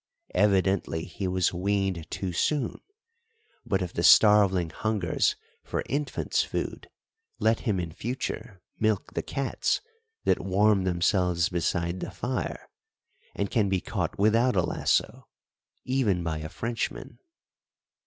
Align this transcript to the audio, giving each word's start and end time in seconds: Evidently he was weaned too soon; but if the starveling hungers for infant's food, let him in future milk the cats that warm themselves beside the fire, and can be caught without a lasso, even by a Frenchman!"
Evidently 0.33 1.03
he 1.05 1.27
was 1.27 1.53
weaned 1.53 2.09
too 2.09 2.33
soon; 2.33 2.81
but 3.67 3.83
if 3.83 3.93
the 3.93 4.01
starveling 4.01 4.71
hungers 4.71 5.35
for 5.63 5.83
infant's 5.87 6.41
food, 6.43 6.89
let 7.37 7.59
him 7.69 7.79
in 7.79 7.91
future 7.91 8.63
milk 8.79 9.13
the 9.13 9.21
cats 9.21 9.79
that 10.23 10.39
warm 10.43 10.85
themselves 10.85 11.49
beside 11.49 11.99
the 11.99 12.09
fire, 12.09 12.67
and 13.35 13.51
can 13.51 13.69
be 13.69 13.79
caught 13.79 14.17
without 14.17 14.55
a 14.55 14.63
lasso, 14.63 15.27
even 15.85 16.23
by 16.23 16.39
a 16.39 16.49
Frenchman!" 16.49 17.19